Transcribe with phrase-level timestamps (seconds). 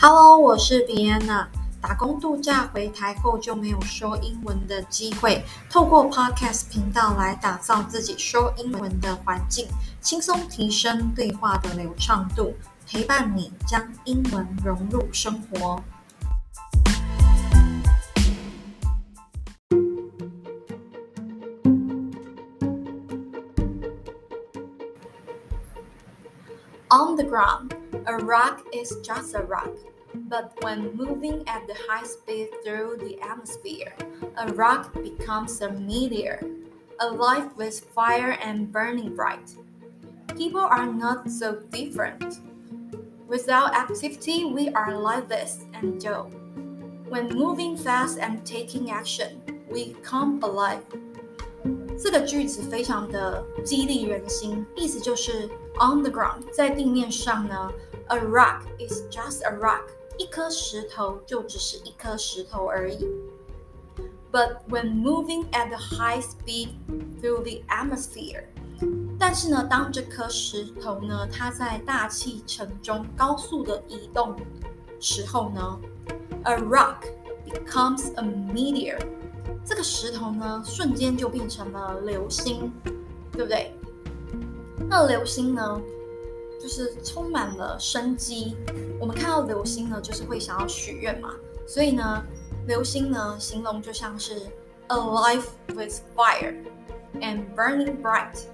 [0.00, 1.48] Hello，我是 Vienna。
[1.80, 9.66] 打工度假回台后就没有说英文的机会，透过 Podcast 频道来打造自己说英文的环境，
[10.00, 12.54] 轻松提升对话的流畅度，
[12.86, 15.82] 陪伴你将英文融入生活。
[26.90, 27.72] On the ground,
[28.06, 29.68] a rock is just a rock.
[30.29, 33.93] But when moving at the high speed through the atmosphere,
[34.37, 36.39] a rock becomes a meteor,
[36.99, 39.55] alive with fire and burning bright.
[40.37, 42.39] People are not so different.
[43.27, 46.29] Without activity, we are lifeless and dull.
[47.09, 50.83] When moving fast and taking action, we come alive.
[51.97, 57.71] 这个句子非常的激励人心，意思就是 on the ground，在地面上呢，
[58.07, 59.85] a rock is just a rock，
[60.18, 63.06] 一颗石头就只是一颗石头而已。
[64.30, 66.68] But when moving at the high speed
[67.20, 68.44] through the atmosphere，
[69.18, 74.36] 但是呢，当这颗石头呢，它在大气层中高速的移动
[75.00, 75.80] 时候呢
[76.44, 77.04] ，a rock
[77.48, 78.98] becomes a meteor。
[79.64, 82.70] 这个石头呢，瞬间就变成了流星，
[83.32, 83.72] 对不对？
[84.88, 85.80] 那流星呢，
[86.60, 88.56] 就是充满了生机。
[89.00, 91.34] 我们看到流星呢，就是会想要许愿嘛。
[91.66, 92.24] 所以呢，
[92.66, 94.40] 流星呢，形容就像是
[94.88, 96.54] alive with fire
[97.20, 98.44] and burning bright，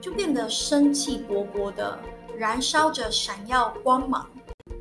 [0.00, 1.98] 就变得生气勃勃的，
[2.36, 4.28] 燃烧着闪耀光芒。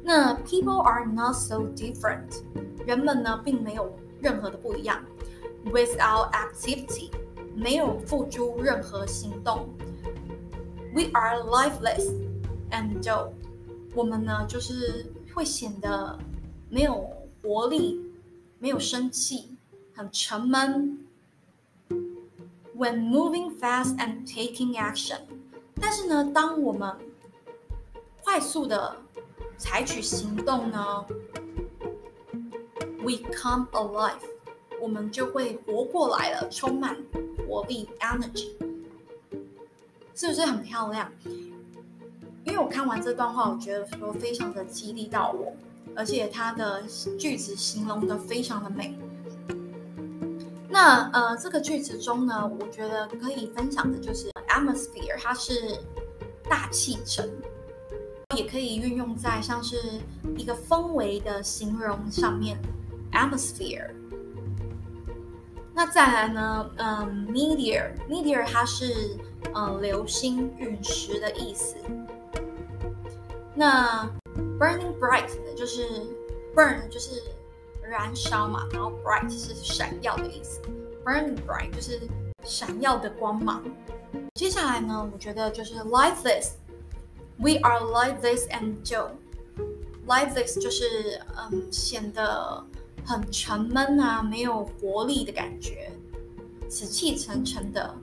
[0.03, 2.41] 那 people are not so different，
[2.85, 5.03] 人们呢，并没有任何的不一样。
[5.65, 7.11] Without activity，
[7.53, 9.69] 没有付诸任何行动。
[10.95, 12.09] We are lifeless
[12.71, 13.33] and 就，
[13.95, 16.17] 我们呢，就是会显得
[16.69, 17.09] 没有
[17.41, 17.99] 活力，
[18.59, 19.49] 没有生气，
[19.93, 21.05] 很沉闷。
[22.77, 25.19] when moving fast and taking action。
[25.81, 26.95] 但是呢，当我们
[28.23, 28.95] 快速的
[29.57, 31.05] 采取行动呢
[33.03, 34.21] ，we come alive，
[34.79, 36.95] 我们就会活过来了，充满
[37.45, 38.51] 活力 energy。
[40.15, 41.11] 是不是很漂亮？
[42.59, 45.53] 我看完这段话，我觉得说非常的激励到我，
[45.95, 46.83] 而且它的
[47.17, 48.93] 句子形容的非常的美。
[50.67, 55.79] 那呃，这个句子中呢，我觉得可以分享的就是 atmosphere，它是
[56.49, 57.27] 大气层，
[58.35, 59.77] 也可以运用在像是
[60.37, 62.57] 一个氛围的形容上面
[63.13, 63.89] ，atmosphere。
[65.73, 66.69] 那再来呢？
[66.75, 69.17] 嗯，meteor，meteor 它是
[69.53, 71.75] 呃流星陨石的意思。
[73.59, 74.09] 那
[74.57, 75.85] burning bright 呢，就是
[76.55, 77.21] burn 就是
[77.83, 80.61] 燃烧嘛，然后 bright 是闪耀的意思。
[81.03, 81.99] burning bright 就是
[82.45, 83.61] 闪耀的光芒。
[84.35, 89.09] 接下来呢，我觉得就是 lifeless，we are lifeless and dull。
[90.07, 91.21] lifeless 就是
[91.51, 92.63] 嗯显得。
[93.05, 95.91] 很沉闷啊，没有活力的感觉，
[96.69, 97.95] 死气沉沉的。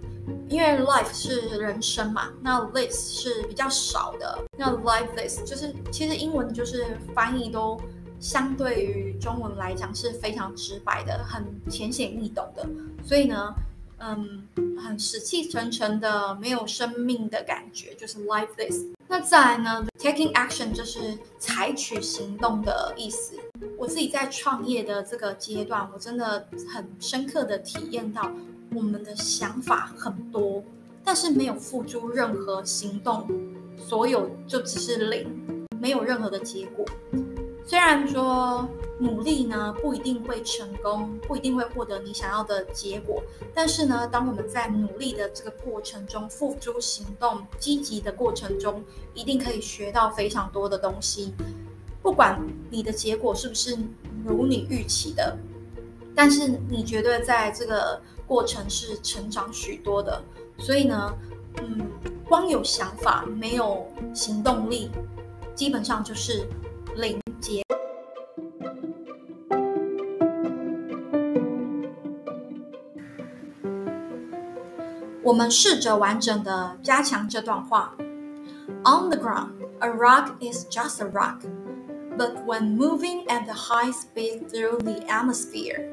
[0.48, 7.80] 因为 life 是人生嘛，那 less 是比较少的，那 lifeless 就是其实英文就是翻译都
[8.20, 12.66] 相对于中文来讲是非常直白的，很浅显易懂的。
[13.04, 13.54] 所以呢，
[13.98, 14.46] 嗯，
[14.78, 18.86] 很死气沉沉的，没有生命的感觉，就是 lifeless。
[19.08, 23.34] 那再来呢，taking action 就是采取行动的意思。
[23.78, 28.32] 我自己在创业的这个阶段，我真的很深刻的体验到，
[28.76, 30.62] 我们的想法很多，
[31.02, 33.26] 但是没有付诸任何行动，
[33.78, 36.84] 所有就只是零，没有任何的结果。
[37.64, 43.22] 虽然说努力呢不一定会成功，不一定会获得你想要的结果，
[43.54, 48.84] 但是呢，当我们在努力的这个过程中付诸行动，积极的过程中，
[49.14, 51.32] 一定可以学到非常多的东西。
[52.02, 53.74] 不管你的结果是不是
[54.22, 55.34] 如你预期的，
[56.14, 60.22] 但是你绝对在这个过程是成长许多的。
[60.58, 61.14] 所以呢，
[61.58, 61.86] 嗯，
[62.28, 64.90] 光有想法没有行动力，
[65.54, 66.46] 基本上就是
[66.96, 67.62] 零结。
[75.22, 77.94] 我们试着完整的加强这段话。
[78.84, 79.50] On the ground,
[79.80, 81.40] a rock is just a rock.
[82.16, 85.84] But when moving at the high speed through the atmosphere,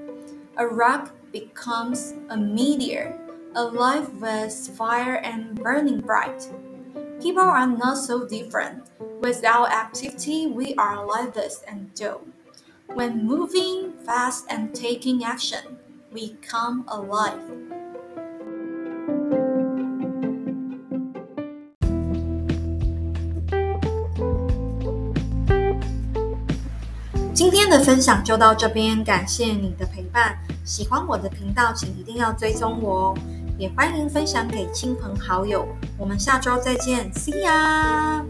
[0.56, 3.19] a rock becomes a meteor,
[3.55, 6.49] alive with fire and burning bright.
[7.21, 8.85] People are not so different.
[9.21, 12.21] Without activity, we are lifeless and dull.
[12.95, 15.79] When moving fast and taking action,
[16.13, 17.41] we come alive.
[27.35, 30.39] 今天的分享就到这边，感谢你的陪伴。
[30.64, 33.18] 喜欢我的频道，请一定要追踪我哦。
[33.58, 35.68] 也欢迎分享给亲朋好友，
[35.98, 38.24] 我们下周再见，See ya。